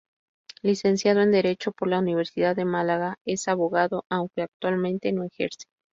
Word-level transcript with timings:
Licenciado 0.63 1.21
en 1.21 1.31
Derecho 1.31 1.71
por 1.73 1.87
la 1.87 1.99
Universidad 1.99 2.55
de 2.55 2.65
Málaga, 2.65 3.19
es 3.23 3.47
abogado 3.47 4.03
aunque 4.09 4.41
actualmente 4.41 5.11
no 5.11 5.23
ejerce. 5.25 5.67